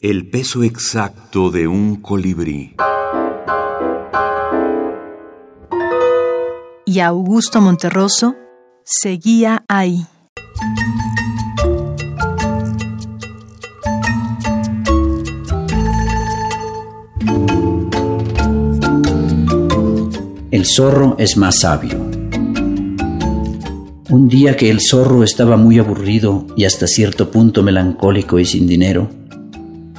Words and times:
El 0.00 0.30
peso 0.30 0.62
exacto 0.62 1.50
de 1.50 1.66
un 1.66 1.96
colibrí. 1.96 2.76
Y 6.86 7.00
Augusto 7.00 7.60
Monterroso 7.60 8.36
seguía 8.84 9.64
ahí. 9.66 10.06
El 20.52 20.64
zorro 20.64 21.16
es 21.18 21.36
más 21.36 21.58
sabio. 21.58 21.98
Un 24.10 24.28
día 24.28 24.56
que 24.56 24.70
el 24.70 24.78
zorro 24.80 25.24
estaba 25.24 25.56
muy 25.56 25.80
aburrido 25.80 26.46
y 26.56 26.66
hasta 26.66 26.86
cierto 26.86 27.32
punto 27.32 27.64
melancólico 27.64 28.38
y 28.38 28.44
sin 28.44 28.68
dinero, 28.68 29.17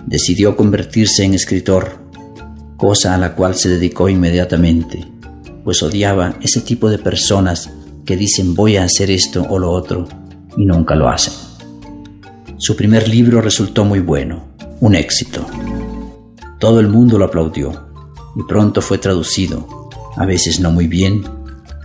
decidió 0.05 0.55
convertirse 0.55 1.23
en 1.23 1.33
escritor, 1.33 1.99
cosa 2.77 3.13
a 3.13 3.17
la 3.17 3.35
cual 3.35 3.55
se 3.55 3.69
dedicó 3.69 4.09
inmediatamente, 4.09 5.05
pues 5.63 5.83
odiaba 5.83 6.35
ese 6.41 6.61
tipo 6.61 6.89
de 6.89 6.97
personas 6.97 7.69
que 8.05 8.17
dicen 8.17 8.55
voy 8.55 8.77
a 8.77 8.83
hacer 8.85 9.11
esto 9.11 9.45
o 9.49 9.59
lo 9.59 9.71
otro 9.71 10.07
y 10.57 10.65
nunca 10.65 10.95
lo 10.95 11.09
hacen. 11.09 11.33
Su 12.57 12.75
primer 12.75 13.07
libro 13.07 13.41
resultó 13.41 13.85
muy 13.85 13.99
bueno, 13.99 14.47
un 14.79 14.95
éxito. 14.95 15.45
Todo 16.59 16.79
el 16.79 16.87
mundo 16.87 17.17
lo 17.17 17.25
aplaudió 17.25 17.89
y 18.35 18.43
pronto 18.43 18.81
fue 18.81 18.97
traducido, 18.97 19.89
a 20.17 20.25
veces 20.25 20.59
no 20.59 20.71
muy 20.71 20.87
bien, 20.87 21.23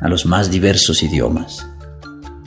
a 0.00 0.08
los 0.08 0.26
más 0.26 0.50
diversos 0.50 1.02
idiomas. 1.02 1.66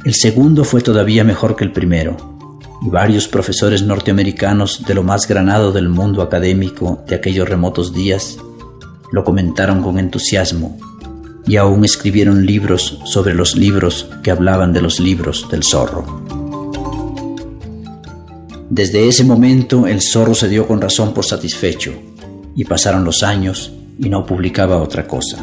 El 0.03 0.13
segundo 0.13 0.63
fue 0.63 0.81
todavía 0.81 1.23
mejor 1.23 1.55
que 1.55 1.63
el 1.63 1.71
primero, 1.71 2.36
y 2.81 2.89
varios 2.89 3.27
profesores 3.27 3.81
norteamericanos 3.81 4.83
de 4.85 4.93
lo 4.93 5.03
más 5.03 5.27
granado 5.27 5.71
del 5.71 5.89
mundo 5.89 6.21
académico 6.21 7.03
de 7.07 7.15
aquellos 7.15 7.47
remotos 7.47 7.93
días 7.93 8.37
lo 9.11 9.23
comentaron 9.23 9.81
con 9.81 9.99
entusiasmo 9.99 10.77
y 11.45 11.55
aún 11.55 11.85
escribieron 11.85 12.45
libros 12.45 12.99
sobre 13.05 13.33
los 13.33 13.55
libros 13.55 14.09
que 14.21 14.31
hablaban 14.31 14.73
de 14.73 14.81
los 14.81 14.99
libros 14.99 15.47
del 15.49 15.63
zorro. 15.63 16.23
Desde 18.69 19.07
ese 19.07 19.23
momento 19.23 19.87
el 19.87 20.01
zorro 20.01 20.35
se 20.35 20.49
dio 20.49 20.67
con 20.67 20.81
razón 20.81 21.13
por 21.13 21.25
satisfecho 21.25 21.93
y 22.53 22.65
pasaron 22.65 23.05
los 23.05 23.23
años 23.23 23.71
y 23.97 24.09
no 24.09 24.25
publicaba 24.25 24.77
otra 24.77 25.07
cosa. 25.07 25.37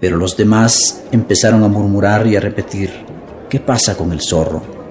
Pero 0.00 0.16
los 0.16 0.36
demás 0.36 1.02
empezaron 1.10 1.64
a 1.64 1.68
murmurar 1.68 2.26
y 2.26 2.36
a 2.36 2.40
repetir, 2.40 2.90
¿qué 3.48 3.58
pasa 3.58 3.96
con 3.96 4.12
el 4.12 4.20
zorro? 4.20 4.81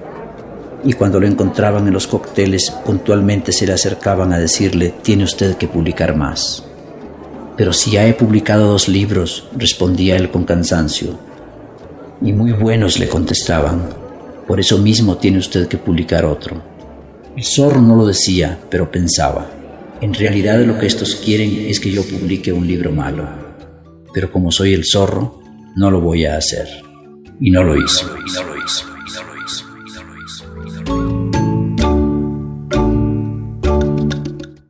Y 0.84 0.94
cuando 0.94 1.20
lo 1.20 1.26
encontraban 1.26 1.86
en 1.86 1.94
los 1.94 2.06
cócteles 2.06 2.70
puntualmente 2.84 3.52
se 3.52 3.66
le 3.66 3.72
acercaban 3.72 4.32
a 4.32 4.38
decirle, 4.38 4.94
tiene 5.02 5.24
usted 5.24 5.56
que 5.56 5.68
publicar 5.68 6.16
más. 6.16 6.64
Pero 7.56 7.72
si 7.72 7.92
ya 7.92 8.06
he 8.06 8.14
publicado 8.14 8.66
dos 8.68 8.88
libros, 8.88 9.48
respondía 9.56 10.16
él 10.16 10.30
con 10.30 10.44
cansancio. 10.44 11.18
Y 12.20 12.32
muy 12.32 12.52
buenos 12.52 12.98
le 12.98 13.08
contestaban, 13.08 13.88
por 14.46 14.60
eso 14.60 14.78
mismo 14.78 15.16
tiene 15.16 15.38
usted 15.38 15.68
que 15.68 15.78
publicar 15.78 16.24
otro. 16.24 16.62
El 17.36 17.44
zorro 17.44 17.80
no 17.80 17.96
lo 17.96 18.06
decía, 18.06 18.58
pero 18.70 18.90
pensaba, 18.90 19.50
en 20.00 20.14
realidad 20.14 20.60
lo 20.60 20.78
que 20.78 20.86
estos 20.86 21.14
quieren 21.14 21.66
es 21.68 21.80
que 21.80 21.90
yo 21.90 22.02
publique 22.02 22.52
un 22.52 22.66
libro 22.66 22.92
malo. 22.92 23.28
Pero 24.12 24.30
como 24.30 24.50
soy 24.50 24.74
el 24.74 24.84
zorro, 24.84 25.40
no 25.76 25.90
lo 25.90 26.00
voy 26.00 26.26
a 26.26 26.36
hacer. 26.36 26.68
Y 27.40 27.50
no 27.50 27.64
lo 27.64 27.76
hizo. 27.76 28.06
Y 28.26 28.32
no 28.32 28.44
lo 28.44 28.64
hizo. 28.64 28.91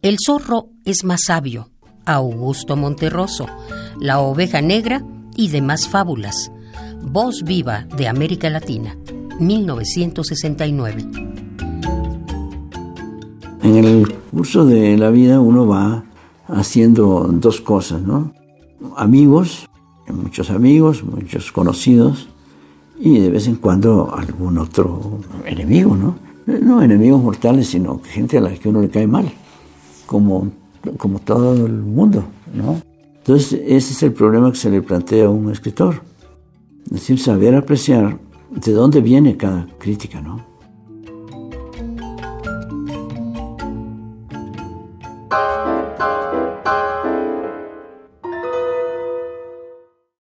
El 0.02 0.16
zorro 0.18 0.70
es 0.84 1.04
más 1.04 1.20
sabio. 1.26 1.68
Augusto 2.06 2.74
Monterroso, 2.74 3.46
La 4.00 4.18
oveja 4.18 4.60
negra 4.60 5.04
y 5.36 5.50
demás 5.50 5.86
fábulas. 5.88 6.50
Voz 7.04 7.44
viva 7.44 7.86
de 7.96 8.08
América 8.08 8.50
Latina, 8.50 8.96
1969. 9.38 11.06
En 13.62 13.76
el 13.76 14.12
curso 14.32 14.66
de 14.66 14.98
la 14.98 15.10
vida 15.10 15.38
uno 15.38 15.68
va 15.68 16.02
haciendo 16.48 17.28
dos 17.34 17.60
cosas, 17.60 18.02
¿no? 18.02 18.32
Amigos, 18.96 19.68
muchos 20.08 20.50
amigos, 20.50 21.04
muchos 21.04 21.52
conocidos 21.52 22.28
y 22.98 23.20
de 23.20 23.30
vez 23.30 23.46
en 23.46 23.54
cuando 23.54 24.12
algún 24.12 24.58
otro 24.58 25.20
enemigo, 25.46 25.94
¿no? 25.94 26.16
No 26.44 26.82
enemigos 26.82 27.22
mortales, 27.22 27.68
sino 27.68 28.00
gente 28.02 28.38
a 28.38 28.40
la 28.40 28.52
que 28.52 28.68
uno 28.68 28.80
le 28.80 28.90
cae 28.90 29.06
mal 29.06 29.32
como, 30.12 30.52
como 30.98 31.18
todo 31.20 31.66
el 31.66 31.72
mundo, 31.72 32.22
¿no? 32.54 32.82
Entonces, 33.16 33.54
ese 33.64 33.92
es 33.94 34.02
el 34.02 34.12
problema 34.12 34.52
que 34.52 34.58
se 34.58 34.68
le 34.68 34.82
plantea 34.82 35.24
a 35.24 35.30
un 35.30 35.50
escritor. 35.50 36.02
Es 36.84 36.92
decir, 36.92 37.18
saber 37.18 37.54
apreciar 37.54 38.18
de 38.50 38.72
dónde 38.72 39.00
viene 39.00 39.38
cada 39.38 39.66
crítica, 39.78 40.20
¿no? 40.20 40.52